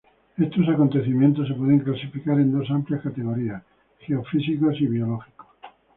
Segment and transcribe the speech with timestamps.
[0.35, 0.65] Estos
[1.07, 3.61] eventos se pueden clasificar en dos amplias categorías:
[3.99, 5.45] geofísicos y biológicos.